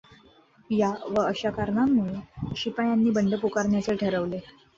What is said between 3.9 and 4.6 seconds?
ठरवले.